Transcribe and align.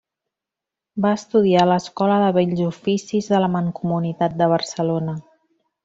Va 1.05 1.11
estudiar 1.17 1.59
a 1.63 1.67
l'Escola 1.73 2.15
de 2.23 2.31
Bells 2.39 2.65
Oficis 2.71 3.31
de 3.35 3.43
la 3.47 3.51
Mancomunitat 3.59 4.39
de 4.45 4.53
Barcelona. 4.57 5.17